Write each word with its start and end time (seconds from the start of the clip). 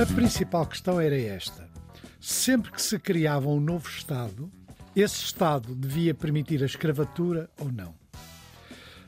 A 0.00 0.06
principal 0.14 0.64
questão 0.64 0.98
era 0.98 1.14
esta. 1.20 1.68
Sempre 2.18 2.72
que 2.72 2.80
se 2.80 2.98
criava 2.98 3.48
um 3.48 3.60
novo 3.60 3.86
Estado, 3.86 4.50
esse 4.96 5.24
Estado 5.24 5.74
devia 5.74 6.14
permitir 6.14 6.62
a 6.62 6.66
escravatura 6.66 7.50
ou 7.58 7.70
não. 7.70 7.94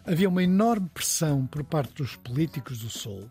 Havia 0.04 0.28
uma 0.28 0.42
enorme 0.42 0.90
pressão 0.92 1.46
por 1.46 1.64
parte 1.64 1.94
dos 1.94 2.14
políticos 2.16 2.80
do 2.80 2.90
Sul 2.90 3.30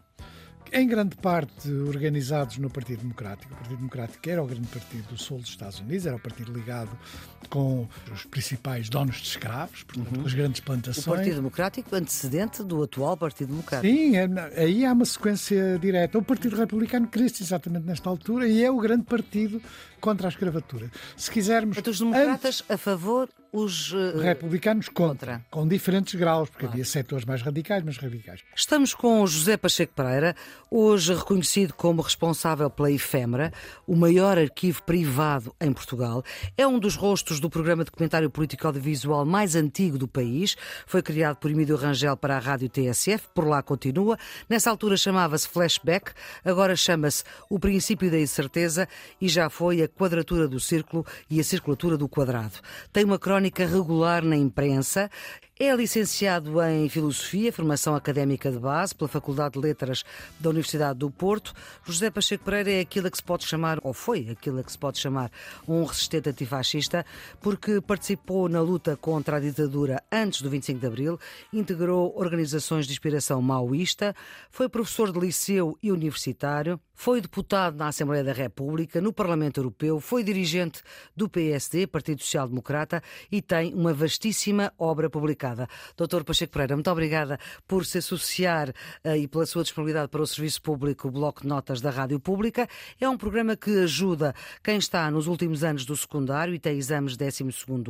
em 0.72 0.88
grande 0.88 1.16
parte 1.18 1.70
organizados 1.70 2.58
no 2.58 2.70
Partido 2.70 3.02
Democrático. 3.02 3.54
O 3.54 3.58
Partido 3.58 3.78
Democrático 3.78 4.30
era 4.30 4.42
o 4.42 4.48
grande 4.48 4.68
partido 4.68 5.08
do 5.10 5.18
sul 5.18 5.40
dos 5.40 5.50
Estados 5.50 5.80
Unidos, 5.80 6.06
era 6.06 6.16
o 6.16 6.20
partido 6.20 6.54
ligado 6.54 6.98
com 7.50 7.88
os 8.12 8.26
principais 8.26 8.88
donos 8.88 9.18
de 9.18 9.28
escravos, 9.28 9.84
portanto, 9.84 10.16
uhum. 10.16 10.22
com 10.22 10.28
as 10.28 10.34
grandes 10.34 10.62
plantações. 10.62 11.08
O 11.08 11.12
Partido 11.12 11.36
Democrático 11.36 11.96
antecedente 11.96 12.64
do 12.64 12.84
atual 12.84 13.18
Partido 13.18 13.50
Democrático. 13.50 13.94
Sim, 13.94 14.16
é, 14.16 14.28
aí 14.56 14.86
há 14.86 14.94
uma 14.94 15.06
sequência 15.06 15.78
direta. 15.80 16.18
O 16.18 16.24
Partido 16.24 16.56
Republicano 16.56 17.08
cresce 17.08 17.44
exatamente 17.44 17.86
nesta 17.86 18.10
altura 18.10 18.48
e 18.48 18.64
é 18.64 18.72
o 18.72 18.78
grande 18.78 19.04
partido 19.04 19.62
contra 20.00 20.28
a 20.28 20.30
escravatura. 20.30 20.90
Se 21.18 21.30
quisermos. 21.30 21.78
Os 21.78 22.00
democratas 22.00 22.62
antes... 22.62 22.72
a 22.72 22.78
favor 22.78 23.30
os 23.52 23.92
uh, 23.92 24.18
republicanos 24.20 24.88
contra, 24.88 25.34
contra, 25.34 25.46
com 25.50 25.68
diferentes 25.68 26.16
graus, 26.16 26.50
porque 26.50 26.62
claro. 26.62 26.74
havia 26.74 26.86
setores 26.86 27.26
mais 27.26 27.42
radicais, 27.42 27.84
mas 27.84 27.98
radicais. 27.98 28.42
Estamos 28.56 28.94
com 28.94 29.26
José 29.28 29.58
Pacheco 29.58 29.94
Pereira, 29.94 30.36
hoje 30.70 31.14
reconhecido 31.14 31.74
como 31.74 32.02
responsável 32.02 32.70
pela 32.70 32.92
Efemera, 32.92 33.52
o 33.88 33.96
maior 33.96 34.38
arquivo 34.38 34.84
privado 34.84 35.56
em 35.60 35.72
Portugal. 35.74 36.24
É 36.58 36.68
um 36.68 36.80
dos 36.80 36.96
rostos 36.96 37.40
do 37.40 37.50
programa 37.50 37.84
de 37.84 37.92
documentário 37.92 38.30
político 38.30 38.68
audiovisual 38.68 39.26
mais 39.26 39.56
antigo 39.56 39.98
do 39.98 40.08
país. 40.08 40.56
Foi 40.86 41.02
criado 41.02 41.38
por 41.38 41.52
Emílio 41.52 41.76
Rangel 41.76 42.16
para 42.16 42.36
a 42.36 42.40
rádio 42.40 42.70
TSF, 42.70 43.28
por 43.34 43.48
lá 43.48 43.62
continua. 43.62 44.18
Nessa 44.50 44.70
altura 44.70 44.98
chamava-se 44.98 45.48
Flashback, 45.48 46.12
agora 46.44 46.76
chama-se 46.76 47.24
O 47.50 47.60
Princípio 47.60 48.12
da 48.12 48.20
Incerteza 48.20 48.88
e 49.20 49.28
já 49.28 49.50
foi 49.50 49.82
a 49.82 49.88
quadratura 49.88 50.48
do 50.48 50.60
círculo 50.60 51.06
e 51.30 51.40
a 51.40 51.44
circulatura 51.44 51.98
do 51.98 52.08
quadrado. 52.08 52.60
Tem 52.92 53.04
uma 53.04 53.20
crónica 53.20 53.66
regular 53.66 54.24
na 54.24 54.36
imprensa 54.36 55.10
é 55.68 55.76
licenciado 55.76 56.60
em 56.64 56.90
Filosofia, 56.90 57.54
formação 57.54 57.94
académica 57.94 58.52
de 58.52 58.58
base 58.58 58.96
pela 58.96 59.08
Faculdade 59.08 59.54
de 59.54 59.60
Letras 59.60 60.04
da 60.40 60.50
Universidade 60.50 60.98
do 60.98 61.12
Porto. 61.12 61.54
José 61.86 62.10
Pacheco 62.10 62.44
Pereira 62.44 62.72
é 62.72 62.80
aquilo 62.80 63.12
que 63.12 63.18
se 63.18 63.24
pode 63.24 63.46
chamar, 63.46 63.78
ou 63.84 63.94
foi 63.94 64.30
aquilo 64.32 64.64
que 64.64 64.72
se 64.72 64.78
pode 64.78 64.98
chamar, 64.98 65.32
um 65.68 65.84
resistente 65.84 66.30
antifascista, 66.30 67.06
porque 67.40 67.80
participou 67.80 68.50
na 68.50 68.60
luta 68.60 68.98
contra 68.98 69.38
a 69.38 69.40
ditadura 69.40 70.02
antes 70.12 70.42
do 70.42 70.50
25 70.50 70.80
de 70.80 70.88
Abril, 70.88 71.20
integrou 71.54 72.12
organizações 72.18 72.88
de 72.88 72.94
inspiração 72.94 73.40
maoísta, 73.40 74.16
foi 74.50 74.68
professor 74.68 75.12
de 75.12 75.20
liceu 75.20 75.78
e 75.84 75.92
universitário, 75.92 76.80
foi 77.02 77.20
deputado 77.20 77.78
na 77.78 77.88
Assembleia 77.88 78.24
da 78.24 78.32
República, 78.32 79.02
no 79.02 79.12
Parlamento 79.12 79.60
Europeu, 79.60 80.00
foi 80.00 80.24
dirigente 80.24 80.84
do 81.18 81.28
PSD, 81.28 81.88
Partido 81.88 82.22
Social 82.22 82.48
Democrata, 82.48 83.02
e 83.32 83.42
tem 83.42 83.74
uma 83.74 83.92
vastíssima 83.92 84.72
obra 84.78 85.10
publicada. 85.10 85.68
Doutor 85.98 86.24
Pacheco 86.24 86.54
Pereira, 86.54 86.76
muito 86.76 86.92
obrigada 86.92 87.40
por 87.68 87.88
se 87.88 87.98
associar 87.98 88.70
uh, 88.70 89.16
e 89.16 89.28
pela 89.28 89.48
sua 89.48 89.64
disponibilidade 89.64 90.10
para 90.10 90.22
o 90.22 90.28
Serviço 90.28 90.62
Público, 90.62 91.08
o 91.08 91.12
Bloco 91.12 91.42
de 91.42 91.48
Notas 91.48 91.82
da 91.82 91.90
Rádio 91.90 92.20
Pública. 92.20 92.70
É 93.00 93.10
um 93.10 93.18
programa 93.18 93.56
que 93.58 93.80
ajuda 93.80 94.36
quem 94.64 94.78
está 94.78 95.10
nos 95.10 95.26
últimos 95.26 95.64
anos 95.64 95.86
do 95.86 95.98
secundário 95.98 96.54
e 96.54 96.60
tem 96.60 96.78
exames 96.78 97.18
de 97.18 97.26
12 97.26 97.44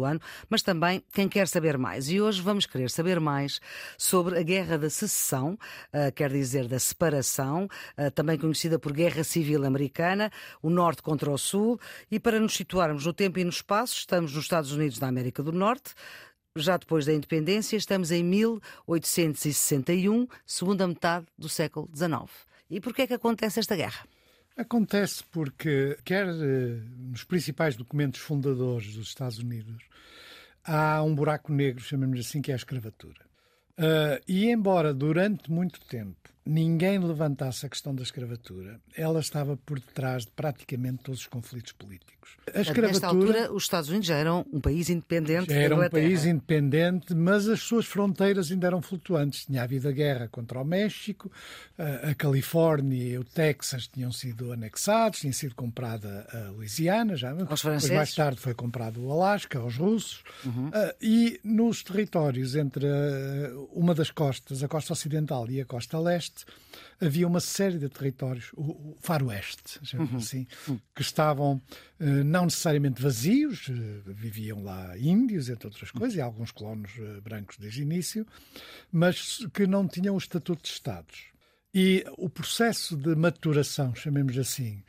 ano, 0.05 0.21
mas 0.49 0.61
também 0.61 1.03
quem 1.11 1.27
quer 1.27 1.49
saber 1.49 1.77
mais. 1.77 2.09
E 2.09 2.21
hoje 2.21 2.41
vamos 2.41 2.65
querer 2.65 2.89
saber 2.89 3.19
mais 3.19 3.59
sobre 3.97 4.39
a 4.39 4.41
Guerra 4.41 4.77
da 4.77 4.89
Secessão, 4.89 5.59
uh, 5.93 6.09
quer 6.15 6.31
dizer, 6.31 6.69
da 6.69 6.79
separação, 6.79 7.67
uh, 7.97 8.09
também 8.11 8.37
conhecida 8.37 8.79
por 8.79 9.00
Guerra 9.01 9.23
Civil 9.23 9.65
Americana, 9.65 10.31
o 10.61 10.69
Norte 10.69 11.01
contra 11.01 11.31
o 11.31 11.37
Sul. 11.37 11.79
E 12.11 12.19
para 12.19 12.39
nos 12.39 12.53
situarmos 12.53 13.05
no 13.05 13.13
tempo 13.13 13.39
e 13.39 13.43
no 13.43 13.49
espaço, 13.49 13.97
estamos 13.97 14.35
nos 14.35 14.43
Estados 14.43 14.71
Unidos 14.71 14.99
da 14.99 15.07
América 15.07 15.41
do 15.41 15.51
Norte 15.51 15.95
já 16.53 16.75
depois 16.75 17.05
da 17.05 17.13
independência, 17.13 17.77
estamos 17.77 18.11
em 18.11 18.21
1861, 18.23 20.27
segunda 20.45 20.85
metade 20.85 21.25
do 21.37 21.47
século 21.47 21.89
XIX. 21.95 22.29
E 22.69 22.81
por 22.81 22.93
que 22.93 23.03
é 23.03 23.07
que 23.07 23.13
acontece 23.13 23.61
esta 23.61 23.73
guerra? 23.73 24.05
Acontece 24.57 25.23
porque, 25.31 25.97
quer 26.03 26.27
eh, 26.27 26.81
nos 27.09 27.23
principais 27.23 27.77
documentos 27.77 28.19
fundadores 28.19 28.93
dos 28.93 29.07
Estados 29.07 29.39
Unidos, 29.39 29.81
há 30.61 31.01
um 31.01 31.15
buraco 31.15 31.53
negro, 31.53 31.81
chamemos 31.81 32.19
assim, 32.19 32.41
que 32.41 32.51
é 32.51 32.53
a 32.53 32.57
escravatura. 32.57 33.21
Uh, 33.79 34.19
e 34.27 34.49
embora 34.49 34.93
durante 34.93 35.49
muito 35.49 35.79
tempo 35.85 36.29
ninguém 36.45 36.97
levantasse 36.99 37.65
a 37.65 37.69
questão 37.69 37.93
da 37.93 38.03
escravatura, 38.03 38.79
ela 38.95 39.19
estava 39.19 39.55
por 39.57 39.79
detrás 39.79 40.25
de 40.25 40.31
praticamente 40.31 41.03
todos 41.03 41.21
os 41.21 41.27
conflitos 41.27 41.71
políticos. 41.73 42.37
A 42.53 42.61
escravatura, 42.61 42.87
Nesta 42.87 43.07
altura, 43.07 43.53
os 43.53 43.63
Estados 43.63 43.89
Unidos 43.89 44.07
já 44.07 44.15
eram 44.15 44.45
um 44.51 44.59
país 44.59 44.89
independente. 44.89 45.53
Já 45.53 45.59
era 45.59 45.75
um 45.75 45.89
país 45.89 46.25
independente, 46.25 47.13
mas 47.13 47.47
as 47.47 47.61
suas 47.61 47.85
fronteiras 47.85 48.51
ainda 48.51 48.67
eram 48.67 48.81
flutuantes. 48.81 49.45
Tinha 49.45 49.63
havido 49.63 49.87
a 49.87 49.91
guerra 49.91 50.27
contra 50.27 50.59
o 50.59 50.65
México, 50.65 51.31
a 51.77 52.13
Califórnia 52.15 53.03
e 53.03 53.17
o 53.17 53.23
Texas 53.23 53.87
tinham 53.87 54.11
sido 54.11 54.51
anexados, 54.51 55.19
tinha 55.19 55.33
sido 55.33 55.55
comprada 55.55 56.27
a 56.31 56.51
Louisiana, 56.51 57.15
já 57.15 57.31
aos 57.31 57.61
franceses. 57.61 57.95
mais 57.95 58.13
tarde 58.13 58.39
foi 58.39 58.53
comprado 58.53 59.03
o 59.03 59.11
Alasca 59.11 59.59
aos 59.59 59.77
russos, 59.77 60.23
uhum. 60.45 60.69
uh, 60.69 60.93
e 61.01 61.39
nos 61.43 61.83
territórios 61.83 62.55
entre 62.55 62.85
uh, 62.85 63.69
uma 63.73 63.93
das 63.93 64.11
costas, 64.11 64.63
a 64.63 64.67
costa 64.67 64.93
ocidental 64.93 65.49
e 65.49 65.61
a 65.61 65.65
costa 65.65 65.99
leste, 65.99 66.30
Oeste, 66.31 66.45
havia 66.99 67.27
uma 67.27 67.39
série 67.39 67.77
de 67.77 67.89
territórios, 67.89 68.51
o, 68.53 68.95
Faroeste, 68.99 69.79
uhum. 69.95 70.17
assim, 70.17 70.47
uhum. 70.67 70.79
que 70.95 71.01
estavam 71.01 71.61
eh, 71.99 72.05
não 72.05 72.45
necessariamente 72.45 73.01
vazios, 73.01 73.67
eh, 73.69 73.73
viviam 74.05 74.63
lá 74.63 74.97
índios, 74.97 75.49
entre 75.49 75.67
outras 75.67 75.91
coisas, 75.91 76.15
e 76.15 76.21
alguns 76.21 76.51
colonos 76.51 76.91
eh, 76.97 77.21
brancos 77.21 77.57
desde 77.57 77.81
o 77.81 77.83
início, 77.83 78.25
mas 78.91 79.39
que 79.53 79.65
não 79.65 79.87
tinham 79.87 80.15
o 80.15 80.17
estatuto 80.17 80.63
de 80.63 80.69
Estados. 80.69 81.31
E 81.73 82.05
o 82.17 82.29
processo 82.29 82.97
de 82.97 83.15
maturação, 83.15 83.95
chamemos 83.95 84.37
assim, 84.37 84.83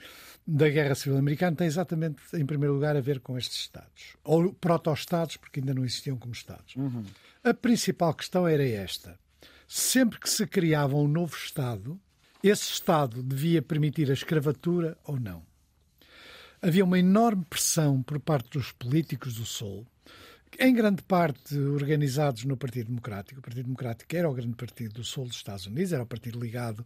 da 0.44 0.68
Guerra 0.68 0.96
Civil 0.96 1.16
Americana 1.16 1.56
tem 1.56 1.66
exatamente, 1.68 2.20
em 2.34 2.44
primeiro 2.44 2.74
lugar, 2.74 2.96
a 2.96 3.00
ver 3.00 3.20
com 3.20 3.38
estes 3.38 3.58
Estados. 3.58 4.16
Ou 4.24 4.52
proto-Estados, 4.52 5.36
porque 5.36 5.60
ainda 5.60 5.72
não 5.72 5.84
existiam 5.84 6.18
como 6.18 6.32
Estados. 6.32 6.74
Uhum. 6.74 7.04
A 7.44 7.54
principal 7.54 8.12
questão 8.12 8.46
era 8.46 8.66
esta 8.66 9.21
sempre 9.72 10.20
que 10.20 10.28
se 10.28 10.46
criava 10.46 10.94
um 10.96 11.08
novo 11.08 11.34
Estado, 11.34 11.98
esse 12.42 12.70
Estado 12.70 13.22
devia 13.22 13.62
permitir 13.62 14.10
a 14.10 14.12
escravatura 14.12 14.98
ou 15.02 15.18
não. 15.18 15.42
Havia 16.60 16.84
uma 16.84 16.98
enorme 16.98 17.42
pressão 17.48 18.02
por 18.02 18.20
parte 18.20 18.50
dos 18.50 18.70
políticos 18.70 19.36
do 19.36 19.46
Sul 19.46 19.86
em 20.58 20.74
grande 20.74 21.02
parte 21.02 21.58
organizados 21.58 22.44
no 22.44 22.56
Partido 22.56 22.88
Democrático. 22.88 23.40
O 23.40 23.42
Partido 23.42 23.64
Democrático 23.64 24.16
era 24.16 24.28
o 24.28 24.34
grande 24.34 24.54
partido 24.54 24.94
do 24.94 25.04
sul 25.04 25.26
dos 25.26 25.36
Estados 25.36 25.66
Unidos, 25.66 25.92
era 25.92 26.02
o 26.02 26.06
partido 26.06 26.38
ligado 26.38 26.84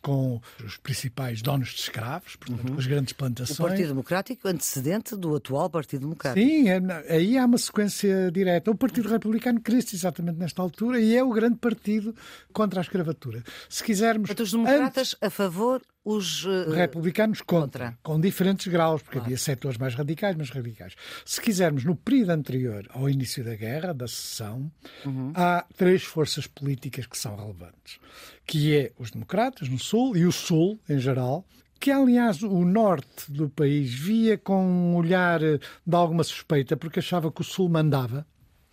com 0.00 0.40
os 0.64 0.76
principais 0.76 1.42
donos 1.42 1.70
de 1.70 1.80
escravos, 1.80 2.36
portanto, 2.36 2.70
uhum. 2.70 2.78
as 2.78 2.86
grandes 2.86 3.12
plantações. 3.12 3.58
O 3.58 3.62
Partido 3.64 3.88
Democrático 3.88 4.48
antecedente 4.48 5.16
do 5.16 5.34
atual 5.34 5.68
Partido 5.68 6.02
Democrático. 6.02 6.46
Sim, 6.46 6.68
é, 6.68 6.80
aí 7.08 7.36
há 7.36 7.44
uma 7.44 7.58
sequência 7.58 8.30
direta. 8.30 8.70
O 8.70 8.76
Partido 8.76 9.08
Republicano 9.08 9.60
cresce 9.60 9.96
exatamente 9.96 10.38
nesta 10.38 10.62
altura 10.62 11.00
e 11.00 11.16
é 11.16 11.22
o 11.22 11.30
grande 11.30 11.56
partido 11.56 12.14
contra 12.52 12.80
a 12.80 12.82
escravatura. 12.82 13.42
Se 13.68 13.82
quisermos. 13.82 14.30
Os 14.30 14.52
democratas 14.52 15.08
antes... 15.14 15.16
a 15.20 15.30
favor 15.30 15.82
os 16.08 16.46
uh, 16.46 16.70
republicanos 16.70 17.42
contra, 17.42 17.88
contra, 17.88 17.98
com 18.02 18.18
diferentes 18.18 18.66
graus, 18.66 19.02
porque 19.02 19.18
claro. 19.18 19.26
havia 19.26 19.36
setores 19.36 19.76
mais 19.76 19.94
radicais, 19.94 20.34
mas 20.36 20.48
radicais. 20.48 20.94
Se 21.22 21.38
quisermos, 21.38 21.84
no 21.84 21.94
período 21.94 22.30
anterior 22.30 22.86
ao 22.94 23.10
início 23.10 23.44
da 23.44 23.54
guerra, 23.54 23.92
da 23.92 24.08
secessão, 24.08 24.72
uhum. 25.04 25.32
há 25.34 25.66
três 25.76 26.02
forças 26.02 26.46
políticas 26.46 27.06
que 27.06 27.18
são 27.18 27.36
relevantes, 27.36 28.00
que 28.46 28.74
é 28.74 28.90
os 28.98 29.10
democratas 29.10 29.68
no 29.68 29.78
Sul 29.78 30.16
e 30.16 30.24
o 30.24 30.32
Sul 30.32 30.80
em 30.88 30.98
geral, 30.98 31.44
que 31.78 31.90
aliás 31.90 32.42
o 32.42 32.64
norte 32.64 33.30
do 33.30 33.50
país 33.50 33.92
via 33.92 34.38
com 34.38 34.64
um 34.64 34.96
olhar 34.96 35.40
de 35.40 35.94
alguma 35.94 36.24
suspeita, 36.24 36.74
porque 36.74 37.00
achava 37.00 37.30
que 37.30 37.42
o 37.42 37.44
Sul 37.44 37.68
mandava. 37.68 38.26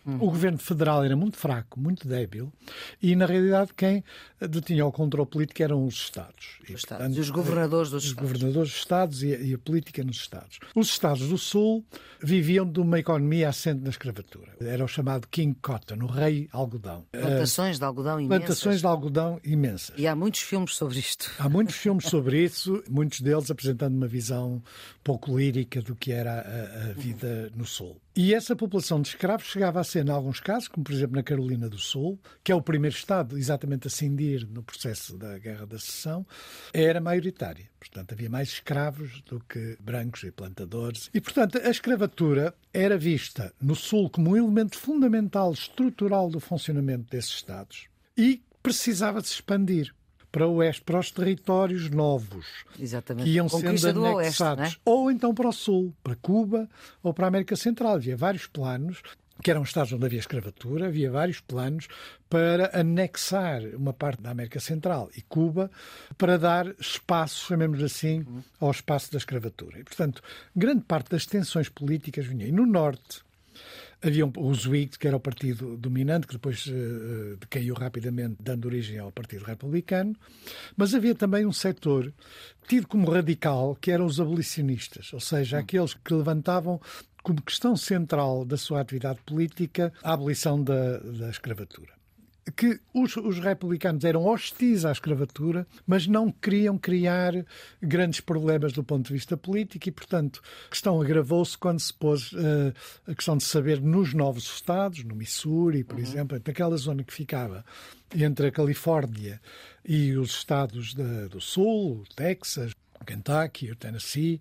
Uhum. 0.06 0.16
O 0.18 0.30
governo 0.30 0.58
federal 0.60 1.04
era 1.04 1.16
muito 1.16 1.36
fraco, 1.36 1.80
muito 1.80 2.08
débil, 2.08 2.54
e 3.02 3.16
na 3.16 3.26
realidade 3.26 3.72
quem 3.76 4.04
detinha 4.40 4.86
o 4.86 4.92
controle 4.92 5.28
político 5.28 5.64
eram 5.64 5.84
os 5.84 5.96
Estados. 5.96 6.60
Os 6.64 6.70
Estados. 6.70 6.86
Portanto, 6.88 7.18
e 7.18 7.20
os 7.20 7.30
governadores 7.32 7.90
dos 7.90 8.04
os 8.04 8.10
Estados. 8.12 8.32
governadores 8.32 8.70
dos 8.70 8.78
Estados 8.78 9.24
e 9.24 9.34
a, 9.34 9.40
e 9.40 9.54
a, 9.56 9.58
política 9.58 10.04
nos 10.04 10.18
Estados. 10.18 10.60
Os 10.76 10.90
Estados 10.90 11.28
do 11.28 11.38
Sul 11.38 11.84
viviam 12.22 12.70
de 12.70 12.80
uma 12.80 13.00
economia 13.00 13.50
assente 13.50 13.82
na 13.82 13.90
escravatura. 13.90 14.56
Era 14.62 14.84
o 14.84 14.88
chamado 14.88 15.28
King 15.28 15.58
Cotton, 15.60 15.98
o 16.04 16.06
rei 16.06 16.48
algodão. 16.52 17.06
Plantações 17.12 17.80
de 17.80 17.86
algodão 17.86 18.20
imensas. 18.20 18.46
Plantações 18.46 18.80
de 18.82 18.88
algodão 18.88 19.40
imensas. 19.44 19.96
E 19.98 20.06
há 20.06 20.16
muitos 20.16 20.42
filmes 20.42 20.76
sobre 20.76 21.00
isto. 21.00 21.32
Há 21.40 21.50
muitos 21.50 21.76
filmes 21.78 22.06
sobre 22.06 22.44
isso, 22.44 22.84
muitos 22.88 23.22
deles 23.22 23.50
apresentando 23.50 23.96
uma 23.96 24.08
visão 24.08 24.62
pouco 25.04 25.36
lírica 25.36 25.82
do 25.82 25.96
que 25.96 26.12
era 26.12 26.42
a, 26.42 26.90
a 26.90 26.94
vida 26.94 27.52
no 27.56 27.66
Sul. 27.66 28.00
E 28.18 28.34
essa 28.34 28.56
população 28.56 29.02
de 29.02 29.10
escravos 29.10 29.48
chegava 29.48 29.82
a 29.82 29.84
ser, 29.84 30.08
em 30.08 30.10
alguns 30.10 30.40
casos, 30.40 30.70
como 30.70 30.86
por 30.86 30.94
exemplo 30.94 31.18
na 31.18 31.24
Carolina 31.24 31.68
do 31.68 31.78
Sul, 31.78 32.18
que 32.42 32.50
é 32.50 32.56
o 32.56 32.62
primeiro 32.62 32.96
Estado 32.96 33.38
exatamente 33.38 33.88
a 33.88 33.90
cindir 33.90 34.48
no 34.48 34.64
processo 34.64 35.18
da 35.18 35.38
Guerra 35.38 35.66
da 35.66 35.78
Secessão, 35.78 36.26
era 36.74 37.02
maioritária. 37.02 37.70
Portanto, 37.78 38.14
havia 38.14 38.30
mais 38.30 38.48
escravos 38.48 39.22
do 39.24 39.42
que 39.42 39.78
brancos 39.82 40.24
e 40.24 40.32
plantadores. 40.32 41.10
E, 41.14 41.20
portanto, 41.20 41.58
a 41.58 41.70
escravatura 41.70 42.56
era 42.74 42.98
vista 42.98 43.54
no 43.62 43.76
Sul 43.76 44.10
como 44.10 44.32
um 44.32 44.38
elemento 44.38 44.78
fundamental, 44.78 45.52
estrutural 45.52 46.30
do 46.30 46.40
funcionamento 46.40 47.10
desses 47.12 47.32
Estados 47.32 47.90
e 48.18 48.42
precisava 48.64 49.22
se 49.22 49.34
expandir 49.34 49.94
para 50.36 50.50
o 50.50 50.56
oeste, 50.56 50.82
para 50.82 51.00
os 51.00 51.12
territórios 51.12 51.90
novos 51.90 52.46
Exatamente. 52.78 53.24
que 53.24 53.36
iam 53.36 53.48
Conquista 53.48 53.88
sendo 53.88 54.02
do 54.02 54.06
oeste, 54.08 54.44
anexados, 54.44 54.78
não 54.86 54.94
é? 54.94 54.98
ou 54.98 55.10
então 55.10 55.34
para 55.34 55.48
o 55.48 55.54
sul, 55.54 55.96
para 56.04 56.14
Cuba 56.18 56.70
ou 57.02 57.14
para 57.14 57.28
a 57.28 57.30
América 57.30 57.56
Central. 57.56 57.94
Havia 57.94 58.18
vários 58.18 58.46
planos, 58.46 59.02
que 59.42 59.50
eram 59.50 59.64
estados 59.64 59.94
onde 59.94 60.06
havia 60.06 60.20
escravatura, 60.20 60.88
havia 60.88 61.10
vários 61.10 61.40
planos 61.40 61.88
para 62.30 62.78
anexar 62.78 63.62
uma 63.78 63.94
parte 63.94 64.22
da 64.24 64.32
América 64.32 64.60
Central 64.60 65.10
e 65.16 65.22
Cuba 65.22 65.72
para 66.18 66.38
dar 66.38 66.68
espaço, 66.82 67.48
chamemos 67.48 67.82
assim, 67.82 68.26
ao 68.60 68.72
espaço 68.72 69.14
da 69.14 69.18
escravatura. 69.18 69.80
E, 69.80 69.86
portanto, 69.86 70.22
grande 70.54 70.82
parte 70.82 71.12
das 71.12 71.26
tensões 71.26 71.70
políticas 71.70 72.26
vinha. 72.26 72.46
E 72.46 72.52
no 72.52 72.66
norte, 72.66 73.24
Havia 74.06 74.26
um, 74.26 74.32
os 74.36 74.68
Whigs, 74.68 74.98
que 75.00 75.08
era 75.08 75.18
o 75.18 75.20
partido 75.20 75.76
dominante, 75.78 76.28
que 76.28 76.34
depois 76.34 76.68
uh, 76.68 77.38
decaiu 77.40 77.74
rapidamente, 77.74 78.36
dando 78.40 78.66
origem 78.66 79.00
ao 79.00 79.12
Partido 79.12 79.44
Republicano, 79.44 80.16
mas 80.78 80.94
havia 80.94 81.16
também 81.16 81.46
um 81.46 81.52
setor 81.52 82.14
tido 82.68 82.88
como 82.88 83.10
radical, 83.10 83.76
que 83.76 83.90
eram 83.90 84.06
os 84.06 84.20
abolicionistas, 84.20 85.12
ou 85.12 85.20
seja, 85.20 85.58
aqueles 85.58 85.96
que 85.96 86.14
levantavam 86.14 86.80
como 87.24 87.42
questão 87.42 87.76
central 87.76 88.46
da 88.46 88.58
sua 88.58 88.82
atividade 88.82 89.20
política 89.26 89.92
a 90.04 90.14
abolição 90.14 90.64
da, 90.64 91.00
da 91.00 91.30
escravatura 91.32 91.95
que 92.52 92.80
os, 92.94 93.18
os, 93.18 93.40
republicanos 93.40 94.04
eram 94.04 94.26
hostis 94.26 94.86
à 94.86 94.92
escravatura, 94.92 95.66
mas 95.86 96.06
não 96.06 96.32
queriam 96.32 96.78
criar 96.78 97.34
grandes 97.82 98.20
problemas 98.20 98.72
do 98.72 98.84
ponto 98.84 99.08
de 99.08 99.14
vista 99.14 99.36
político 99.36 99.90
e, 99.90 99.92
portanto, 99.92 100.42
a 100.68 100.70
questão 100.70 101.02
agravou-se 101.02 101.58
quando 101.58 101.80
se 101.80 101.94
pôs 101.94 102.32
uh, 102.34 102.74
a 103.08 103.16
questão 103.16 103.36
de 103.36 103.44
saber 103.44 103.82
nos 103.82 104.14
novos 104.14 104.44
estados, 104.44 105.04
no 105.04 105.16
Missouri, 105.16 105.84
por 105.84 105.98
uhum. 105.98 106.04
exemplo, 106.04 106.42
naquela 106.46 106.78
zona 106.78 107.04
que 107.04 107.14
ficava 107.14 107.66
entre 108.16 108.48
a 108.48 108.52
Califórnia 108.52 109.42
e 109.84 110.16
os 110.16 110.32
estados 110.32 110.94
do 110.94 111.42
Sul, 111.42 112.04
o 112.04 112.16
Texas, 112.16 112.74
o 113.02 113.06
Kentucky, 113.06 113.72
o 113.72 113.76
Tennessee, 113.76 114.40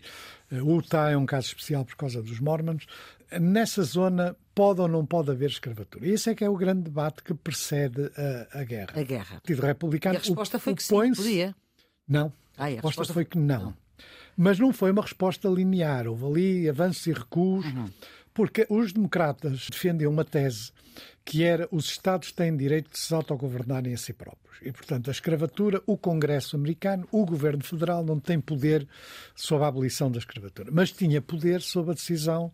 uh, 0.52 0.56
Utah 0.56 1.10
é 1.10 1.16
um 1.16 1.26
caso 1.26 1.46
especial 1.46 1.86
por 1.86 1.96
causa 1.96 2.22
dos 2.22 2.38
Mormons, 2.38 2.86
nessa 3.40 3.82
zona 3.82 4.36
pode 4.54 4.80
ou 4.80 4.88
não 4.88 5.04
pode 5.04 5.30
haver 5.30 5.50
escravatura. 5.50 6.06
Esse 6.06 6.30
é 6.30 6.34
que 6.34 6.44
é 6.44 6.48
o 6.48 6.56
grande 6.56 6.82
debate 6.82 7.22
que 7.22 7.34
precede 7.34 8.10
a, 8.16 8.60
a 8.60 8.64
guerra. 8.64 8.92
A 8.94 9.02
guerra. 9.02 9.30
O 9.30 9.40
Partido 9.40 9.62
Republicano. 9.62 10.14
E 10.14 10.18
a 10.18 10.20
resposta 10.20 10.56
o, 10.56 10.60
foi 10.60 10.74
que 10.74 10.82
sim, 10.82 11.14
podia. 11.14 11.54
Não. 12.06 12.32
Ah, 12.56 12.64
a, 12.64 12.66
resposta 12.66 12.88
resposta 12.88 13.14
foi 13.14 13.24
que 13.24 13.38
não. 13.38 13.64
não. 13.64 13.76
Mas 14.36 14.58
não 14.58 14.72
foi 14.72 14.90
uma 14.90 15.02
resposta 15.02 15.48
linear. 15.48 16.06
Houve 16.06 16.24
ali 16.26 16.68
avanços 16.68 17.06
e 17.06 17.12
recuos, 17.12 17.64
uhum. 17.66 17.86
porque 18.32 18.66
os 18.68 18.92
democratas 18.92 19.68
defendiam 19.70 20.12
uma 20.12 20.24
tese 20.24 20.72
que 21.24 21.42
era 21.42 21.66
os 21.70 21.86
Estados 21.86 22.32
têm 22.32 22.56
direito 22.56 22.90
de 22.90 22.98
se 22.98 23.14
autogovernarem 23.14 23.94
a 23.94 23.96
si 23.96 24.12
próprios. 24.12 24.58
E, 24.62 24.70
portanto, 24.70 25.08
a 25.08 25.10
escravatura, 25.10 25.82
o 25.86 25.96
Congresso 25.96 26.54
americano, 26.56 27.08
o 27.10 27.24
governo 27.24 27.64
federal 27.64 28.04
não 28.04 28.20
tem 28.20 28.40
poder 28.40 28.86
sobre 29.34 29.64
a 29.64 29.68
abolição 29.68 30.10
da 30.10 30.18
escravatura, 30.18 30.70
mas 30.70 30.92
tinha 30.92 31.22
poder 31.22 31.62
sobre 31.62 31.92
a 31.92 31.94
decisão 31.94 32.52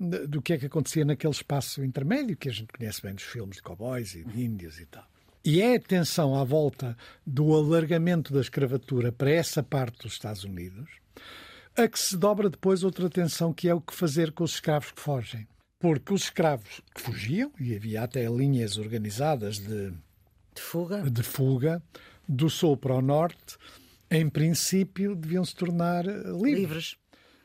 do 0.00 0.40
que 0.40 0.54
é 0.54 0.58
que 0.58 0.66
acontecia 0.66 1.04
naquele 1.04 1.32
espaço 1.32 1.84
intermédio 1.84 2.36
que 2.36 2.48
a 2.48 2.52
gente 2.52 2.72
conhece 2.72 3.02
bem 3.02 3.14
dos 3.14 3.24
filmes 3.24 3.56
de 3.56 3.62
cowboys 3.62 4.14
e 4.14 4.24
de 4.24 4.42
índios 4.42 4.80
e 4.80 4.86
tal. 4.86 5.06
E 5.44 5.60
é 5.60 5.76
a 5.76 5.80
tensão 5.80 6.34
à 6.34 6.42
volta 6.42 6.96
do 7.26 7.54
alargamento 7.54 8.32
da 8.32 8.40
escravatura 8.40 9.12
para 9.12 9.30
essa 9.30 9.62
parte 9.62 10.02
dos 10.02 10.12
Estados 10.12 10.44
Unidos 10.44 10.88
a 11.76 11.86
que 11.86 11.98
se 11.98 12.16
dobra 12.16 12.50
depois 12.50 12.82
outra 12.82 13.08
tensão 13.08 13.52
que 13.52 13.68
é 13.68 13.74
o 13.74 13.80
que 13.80 13.94
fazer 13.94 14.32
com 14.32 14.44
os 14.44 14.54
escravos 14.54 14.90
que 14.90 15.00
fogem 15.00 15.46
porque 15.80 16.12
os 16.12 16.24
escravos 16.24 16.82
que 16.94 17.00
fugiam, 17.00 17.50
e 17.58 17.74
havia 17.74 18.02
até 18.02 18.26
linhas 18.26 18.76
organizadas 18.76 19.58
de, 19.58 19.90
de, 19.90 20.60
fuga. 20.60 21.10
de 21.10 21.22
fuga, 21.22 21.82
do 22.28 22.50
sul 22.50 22.76
para 22.76 22.94
o 22.94 23.00
norte, 23.00 23.56
em 24.10 24.28
princípio 24.28 25.16
deviam 25.16 25.44
se 25.44 25.56
tornar 25.56 26.06
eh, 26.06 26.22
livres. 26.32 26.44
livres. 26.44 26.96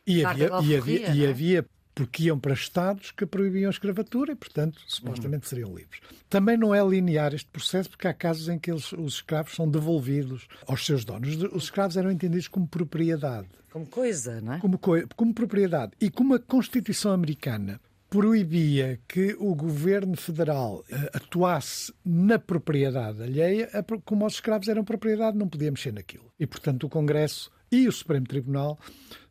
E, 0.05 0.23
havia, 0.23 0.47
e, 0.61 0.75
havia, 0.75 1.09
e 1.13 1.25
é? 1.25 1.29
havia, 1.29 1.65
porque 1.95 2.23
iam 2.23 2.37
para 2.37 2.53
estados 2.53 3.11
que 3.11 3.25
proibiam 3.25 3.69
a 3.69 3.71
escravatura 3.71 4.33
e, 4.33 4.35
portanto, 4.35 4.81
supostamente 4.85 5.47
seriam 5.47 5.73
livres. 5.73 6.01
Também 6.29 6.57
não 6.57 6.75
é 6.75 6.85
linear 6.85 7.33
este 7.33 7.49
processo, 7.49 7.89
porque 7.89 8.07
há 8.07 8.13
casos 8.13 8.49
em 8.49 8.59
que 8.59 8.69
eles, 8.69 8.91
os 8.91 9.15
escravos 9.15 9.55
são 9.55 9.67
devolvidos 9.69 10.47
aos 10.67 10.85
seus 10.85 11.05
donos. 11.05 11.35
Os 11.53 11.63
escravos 11.63 11.95
eram 11.95 12.11
entendidos 12.11 12.49
como 12.49 12.67
propriedade. 12.67 13.47
Como 13.71 13.85
coisa, 13.85 14.41
não 14.41 14.53
é? 14.53 14.59
Como, 14.59 14.77
como 15.15 15.33
propriedade. 15.33 15.93
E 16.01 16.09
como 16.09 16.33
a 16.33 16.39
Constituição 16.39 17.13
Americana 17.13 17.79
proibia 18.09 18.99
que 19.07 19.35
o 19.39 19.55
governo 19.55 20.15
federal 20.15 20.83
uh, 20.89 21.09
atuasse 21.13 21.93
na 22.03 22.37
propriedade 22.37 23.23
alheia, 23.23 23.69
como 24.03 24.25
os 24.25 24.33
escravos 24.33 24.67
eram 24.67 24.83
propriedade, 24.83 25.37
não 25.37 25.47
podia 25.47 25.71
mexer 25.71 25.93
naquilo. 25.93 26.25
E, 26.39 26.45
portanto, 26.45 26.85
o 26.85 26.89
Congresso 26.89 27.51
e 27.71 27.87
o 27.87 27.91
Supremo 27.91 28.25
Tribunal 28.25 28.77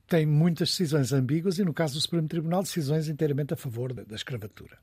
têm 0.06 0.26
muitas 0.26 0.70
decisões 0.70 1.12
ambíguas 1.12 1.58
e, 1.58 1.64
no 1.64 1.72
caso 1.72 1.94
do 1.94 2.00
Supremo 2.00 2.28
Tribunal, 2.28 2.62
decisões 2.62 3.08
inteiramente 3.08 3.54
a 3.54 3.56
favor 3.56 3.92
da, 3.92 4.02
da 4.04 4.14
escravatura. 4.14 4.78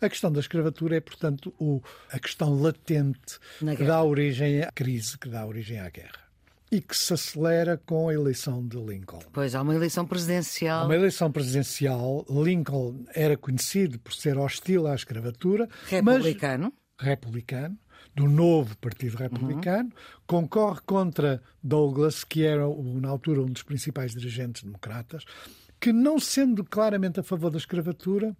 A 0.00 0.08
questão 0.08 0.32
da 0.32 0.40
escravatura 0.40 0.96
é, 0.96 1.00
portanto, 1.00 1.54
o, 1.58 1.82
a 2.10 2.18
questão 2.18 2.60
latente 2.60 3.38
que 3.76 3.84
dá 3.84 4.02
origem 4.02 4.62
à 4.62 4.72
crise, 4.72 5.18
que 5.18 5.28
dá 5.28 5.46
origem 5.46 5.78
à 5.78 5.88
guerra 5.90 6.30
e 6.72 6.80
que 6.80 6.96
se 6.96 7.12
acelera 7.12 7.76
com 7.84 8.08
a 8.08 8.14
eleição 8.14 8.66
de 8.66 8.76
Lincoln. 8.76 9.18
Pois, 9.32 9.54
há 9.54 9.62
uma 9.62 9.74
eleição 9.74 10.06
presidencial. 10.06 10.82
Há 10.82 10.84
uma 10.84 10.94
eleição 10.94 11.32
presidencial. 11.32 12.24
Lincoln 12.30 13.04
era 13.12 13.36
conhecido 13.36 13.98
por 13.98 14.14
ser 14.14 14.38
hostil 14.38 14.86
à 14.86 14.94
escravatura. 14.94 15.68
Republicano. 15.88 16.72
Mas, 16.96 17.08
republicano. 17.08 17.76
Do 18.20 18.28
novo 18.28 18.76
Partido 18.76 19.16
Republicano. 19.16 19.88
Uhum. 19.88 20.22
Concorre 20.26 20.80
contra 20.84 21.42
Douglas, 21.62 22.22
que 22.22 22.44
era, 22.44 22.64
na 23.00 23.08
altura, 23.08 23.40
um 23.40 23.46
dos 23.46 23.62
principais 23.62 24.12
dirigentes 24.12 24.62
democratas, 24.62 25.24
que, 25.80 25.90
não 25.90 26.20
sendo 26.20 26.62
claramente 26.62 27.18
a 27.18 27.22
favor 27.22 27.50
da 27.50 27.56
escravatura, 27.56 28.36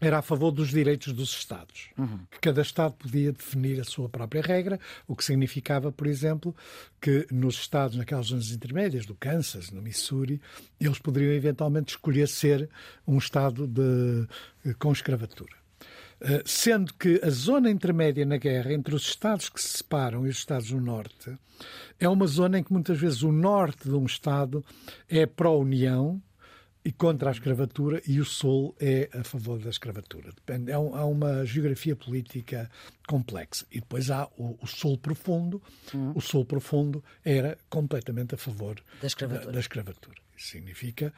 era 0.00 0.18
a 0.18 0.22
favor 0.22 0.50
dos 0.50 0.70
direitos 0.70 1.12
dos 1.12 1.30
Estados. 1.30 1.90
Uhum. 1.96 2.18
Que 2.28 2.40
cada 2.40 2.62
Estado 2.62 2.94
podia 2.94 3.30
definir 3.30 3.80
a 3.80 3.84
sua 3.84 4.08
própria 4.08 4.42
regra, 4.42 4.80
o 5.06 5.14
que 5.14 5.24
significava, 5.24 5.92
por 5.92 6.08
exemplo, 6.08 6.52
que 7.00 7.24
nos 7.30 7.54
Estados, 7.54 7.96
naquelas 7.96 8.26
zonas 8.26 8.50
intermédias, 8.50 9.06
do 9.06 9.14
Kansas, 9.14 9.70
no 9.70 9.80
Missouri, 9.80 10.40
eles 10.80 10.98
poderiam 10.98 11.32
eventualmente 11.32 11.90
escolher 11.90 12.26
ser 12.26 12.68
um 13.06 13.18
Estado 13.18 13.68
de, 13.68 14.26
com 14.80 14.90
escravatura. 14.90 15.61
Eh, 16.24 16.42
sendo 16.44 16.94
que 16.94 17.20
a 17.24 17.30
zona 17.30 17.68
intermédia 17.68 18.24
na 18.24 18.36
guerra, 18.36 18.72
entre 18.72 18.94
os 18.94 19.02
Estados 19.02 19.48
que 19.48 19.60
se 19.60 19.78
separam 19.78 20.24
e 20.24 20.30
os 20.30 20.36
Estados 20.36 20.68
do 20.68 20.80
Norte, 20.80 21.36
é 21.98 22.08
uma 22.08 22.28
zona 22.28 22.60
em 22.60 22.62
que 22.62 22.72
muitas 22.72 22.96
vezes 22.96 23.22
o 23.22 23.32
norte 23.32 23.88
de 23.88 23.94
um 23.94 24.06
Estado 24.06 24.64
é 25.08 25.26
pró-União, 25.26 26.22
e 26.84 26.90
contra 26.90 27.30
a 27.30 27.32
escravatura 27.32 28.02
e 28.06 28.20
o 28.20 28.24
Sul 28.24 28.74
é 28.80 29.08
a 29.12 29.22
favor 29.22 29.58
da 29.58 29.70
escravatura. 29.70 30.30
Depende, 30.34 30.70
é 30.70 30.74
há 30.74 31.04
uma 31.04 31.44
geografia 31.44 31.94
política 31.94 32.68
complexa. 33.12 33.66
E 33.70 33.78
depois 33.78 34.10
há 34.10 34.26
o, 34.38 34.56
o 34.62 34.66
Sul 34.66 34.96
profundo. 34.96 35.60
Hum. 35.94 36.12
O 36.14 36.20
Sul 36.20 36.46
profundo 36.46 37.04
era 37.22 37.58
completamente 37.68 38.34
a 38.34 38.38
favor 38.38 38.82
da 39.02 39.06
escravatura. 39.06 39.46
Da, 39.46 39.52
da 39.52 39.60
escravatura. 39.60 40.16
Isso 40.34 40.48
significa 40.52 41.12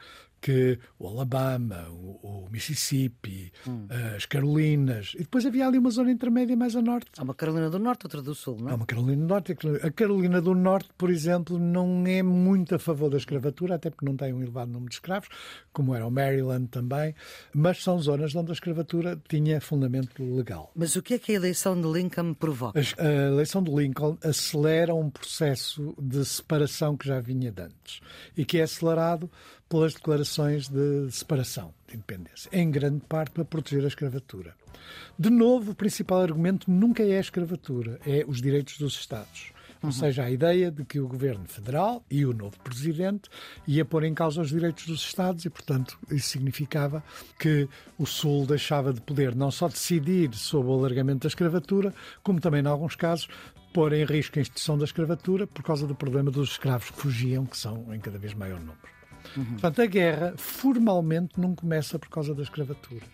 que 0.45 0.77
o 0.99 1.07
Alabama, 1.07 1.87
o, 1.89 2.45
o 2.45 2.49
Mississippi, 2.51 3.51
hum. 3.67 3.87
as 4.15 4.27
Carolinas, 4.27 5.13
e 5.15 5.19
depois 5.19 5.43
havia 5.43 5.65
ali 5.65 5.79
uma 5.79 5.89
zona 5.89 6.11
intermédia 6.11 6.55
mais 6.55 6.75
a 6.75 6.83
norte. 6.83 7.09
Há 7.17 7.23
uma 7.23 7.33
Carolina 7.33 7.67
do 7.67 7.79
Norte, 7.79 8.05
outra 8.05 8.21
do 8.21 8.35
Sul, 8.35 8.57
não 8.59 8.69
é? 8.69 8.71
Há 8.73 8.75
uma 8.75 8.85
Carolina 8.85 9.23
do 9.23 9.27
Norte. 9.27 9.57
A 9.81 9.89
Carolina 9.89 10.39
do 10.39 10.53
Norte, 10.53 10.89
por 10.95 11.09
exemplo, 11.09 11.57
não 11.57 12.05
é 12.05 12.21
muito 12.21 12.75
a 12.75 12.79
favor 12.79 13.09
da 13.09 13.17
escravatura, 13.17 13.73
até 13.73 13.89
porque 13.89 14.05
não 14.05 14.15
tem 14.15 14.33
um 14.33 14.41
elevado 14.41 14.71
número 14.71 14.89
de 14.89 14.95
escravos, 14.95 15.29
como 15.73 15.95
era 15.95 16.05
o 16.05 16.11
Maryland 16.11 16.67
também, 16.67 17.15
mas 17.51 17.81
são 17.81 17.99
zonas 17.99 18.35
onde 18.35 18.51
a 18.51 18.53
escravatura 18.53 19.19
tinha 19.27 19.59
fundamento 19.59 20.21
legal. 20.35 20.71
Mas 20.75 20.95
o 20.95 21.01
que 21.01 21.15
é 21.15 21.17
que 21.17 21.31
a 21.31 21.35
eleição 21.35 21.75
de 21.85 21.91
Lincoln 21.99 22.33
provoca? 22.33 22.79
A 22.97 23.05
eleição 23.27 23.61
de 23.63 23.71
Lincoln 23.71 24.17
acelera 24.23 24.93
um 24.93 25.09
processo 25.09 25.93
de 26.01 26.25
separação 26.25 26.97
que 26.97 27.07
já 27.07 27.19
vinha 27.19 27.51
de 27.51 27.61
antes 27.61 28.01
e 28.35 28.43
que 28.43 28.57
é 28.57 28.63
acelerado 28.63 29.29
pelas 29.69 29.93
declarações 29.93 30.67
de 30.67 31.09
separação, 31.11 31.73
de 31.87 31.95
independência, 31.95 32.49
em 32.51 32.69
grande 32.69 33.01
parte 33.07 33.31
para 33.31 33.45
proteger 33.45 33.83
a 33.83 33.87
escravatura. 33.87 34.55
De 35.17 35.29
novo, 35.29 35.71
o 35.71 35.75
principal 35.75 36.21
argumento 36.21 36.69
nunca 36.69 37.03
é 37.03 37.17
a 37.17 37.21
escravatura, 37.21 37.99
é 38.05 38.23
os 38.27 38.41
direitos 38.41 38.77
dos 38.77 38.95
Estados. 38.95 39.54
Ou 39.85 39.91
seja, 39.91 40.23
a 40.23 40.31
ideia 40.31 40.71
de 40.71 40.83
que 40.83 40.99
o 40.99 41.07
governo 41.07 41.45
federal 41.45 42.03
e 42.09 42.25
o 42.25 42.33
novo 42.33 42.57
presidente 42.59 43.29
ia 43.67 43.85
pôr 43.85 44.03
em 44.03 44.13
causa 44.13 44.41
os 44.41 44.49
direitos 44.49 44.85
dos 44.85 45.01
Estados 45.01 45.45
e, 45.45 45.49
portanto, 45.49 45.97
isso 46.11 46.29
significava 46.29 47.03
que 47.39 47.67
o 47.97 48.05
Sul 48.05 48.45
deixava 48.45 48.93
de 48.93 49.01
poder 49.01 49.35
não 49.35 49.51
só 49.51 49.67
decidir 49.67 50.33
sobre 50.33 50.71
o 50.71 50.73
alargamento 50.73 51.19
da 51.19 51.27
escravatura, 51.27 51.93
como 52.23 52.39
também, 52.39 52.61
em 52.61 52.67
alguns 52.67 52.95
casos, 52.95 53.27
pôr 53.73 53.91
em 53.93 54.05
risco 54.05 54.39
a 54.39 54.41
instituição 54.41 54.77
da 54.77 54.85
escravatura 54.85 55.45
por 55.45 55.61
causa 55.61 55.85
do 55.85 55.93
problema 55.93 56.31
dos 56.31 56.51
escravos 56.51 56.89
que 56.89 57.01
fugiam, 57.01 57.45
que 57.45 57.57
são 57.57 57.93
em 57.93 57.99
cada 57.99 58.17
vez 58.17 58.33
maior 58.33 58.59
número. 58.59 58.95
Uhum. 59.35 59.45
Portanto, 59.45 59.81
a 59.81 59.85
guerra 59.85 60.33
formalmente 60.37 61.39
não 61.39 61.53
começa 61.53 61.99
por 61.99 62.09
causa 62.09 62.33
da 62.33 62.43
escravatura. 62.43 63.05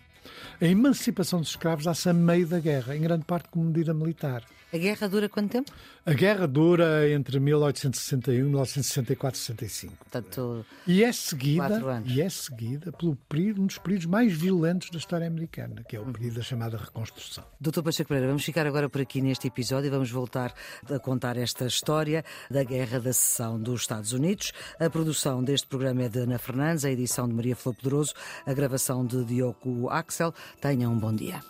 A 0.60 0.66
emancipação 0.66 1.40
dos 1.40 1.48
escravos 1.48 1.84
dá-se 1.84 2.08
a 2.08 2.12
meio 2.12 2.46
da 2.46 2.60
guerra, 2.60 2.96
em 2.96 3.00
grande 3.00 3.24
parte 3.24 3.48
como 3.48 3.64
medida 3.66 3.92
militar. 3.92 4.44
A 4.72 4.78
guerra 4.78 5.06
dura 5.06 5.28
quanto 5.28 5.50
tempo? 5.50 5.70
A 6.06 6.14
guerra 6.14 6.48
dura 6.48 7.10
entre 7.10 7.38
1861 7.38 8.34
e 8.34 8.42
1964, 8.44 9.38
65. 9.38 9.96
Portanto, 9.96 10.64
e 10.86 11.04
é 11.04 11.12
seguida, 11.12 12.02
e 12.06 12.22
é 12.22 12.28
seguida 12.30 12.90
pelo 12.90 13.14
período, 13.28 13.60
um 13.60 13.66
dos 13.66 13.76
períodos 13.76 14.06
mais 14.06 14.32
violentos 14.32 14.88
da 14.88 14.96
história 14.96 15.26
americana, 15.26 15.84
que 15.86 15.94
é 15.94 16.00
o 16.00 16.06
período 16.06 16.36
da 16.36 16.42
chamada 16.42 16.78
reconstrução. 16.78 17.44
Doutor 17.60 17.82
Pacheco 17.82 18.08
Pereira, 18.08 18.28
vamos 18.28 18.44
ficar 18.44 18.66
agora 18.66 18.88
por 18.88 19.02
aqui 19.02 19.20
neste 19.20 19.46
episódio 19.46 19.88
e 19.88 19.90
vamos 19.90 20.10
voltar 20.10 20.54
a 20.90 20.98
contar 20.98 21.36
esta 21.36 21.66
história 21.66 22.24
da 22.50 22.64
guerra 22.64 22.98
da 22.98 23.12
secessão 23.12 23.60
dos 23.60 23.82
Estados 23.82 24.12
Unidos. 24.14 24.52
A 24.80 24.88
produção 24.88 25.44
deste 25.44 25.66
programa 25.66 26.04
é 26.04 26.08
de 26.08 26.20
Ana 26.20 26.38
Fernandes, 26.38 26.86
a 26.86 26.90
edição 26.90 27.28
de 27.28 27.34
Maria 27.34 27.54
Flor 27.54 27.74
Poderoso, 27.74 28.14
a 28.46 28.54
gravação 28.54 29.04
de 29.04 29.22
Diogo 29.22 29.90
Axel. 29.90 30.32
Tenham 30.62 30.94
um 30.94 30.98
bom 30.98 31.14
dia. 31.14 31.42